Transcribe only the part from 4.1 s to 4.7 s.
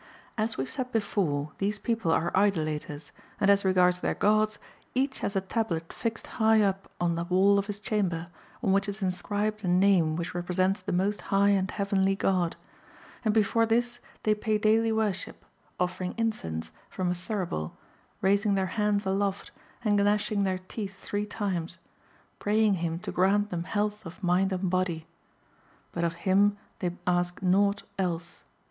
gods,